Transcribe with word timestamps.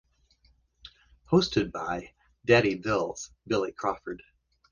Hosted 1.31 1.71
by 1.71 2.13
"Daddy 2.43 2.73
Bills" 2.73 3.29
Billy 3.45 3.71
Crawford. 3.71 4.23